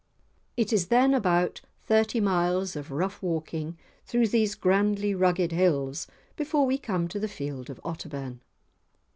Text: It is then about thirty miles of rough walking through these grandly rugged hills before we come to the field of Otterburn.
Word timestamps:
It 0.57 0.73
is 0.73 0.87
then 0.87 1.13
about 1.13 1.61
thirty 1.83 2.19
miles 2.19 2.75
of 2.75 2.89
rough 2.89 3.21
walking 3.21 3.77
through 4.03 4.29
these 4.29 4.55
grandly 4.55 5.13
rugged 5.13 5.51
hills 5.51 6.07
before 6.35 6.65
we 6.65 6.79
come 6.79 7.07
to 7.09 7.19
the 7.19 7.27
field 7.27 7.69
of 7.69 7.79
Otterburn. 7.85 8.39